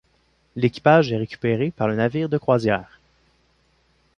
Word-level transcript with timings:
L’équipage 0.55 1.11
est 1.11 1.17
récupéré 1.17 1.69
par 1.69 1.87
le 1.87 1.93
navire 1.95 2.27
de 2.27 2.39
croisière. 2.39 2.99